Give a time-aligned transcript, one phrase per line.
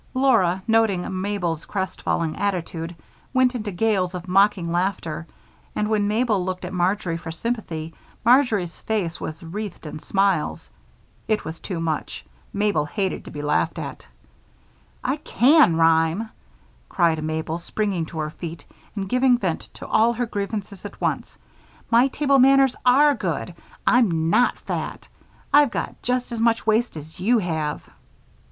[0.15, 2.95] Laura, noting Mabel's crestfallen attitude,
[3.35, 5.27] went into gales of mocking laughter
[5.75, 7.93] and when Mabel looked at Marjory for sympathy
[8.25, 10.71] Marjory's face was wreathed in smiles.
[11.27, 14.07] It was too much; Mabel hated to be laughed at.
[15.03, 16.31] "I can rhyme,"
[16.89, 18.65] cried Mabel, springing to her feet
[18.95, 21.37] and giving vent to all her grievances at once.
[21.91, 23.53] "My table manners are good.
[23.85, 25.07] I'm not fat.
[25.53, 27.87] I've got just as much waist as you have."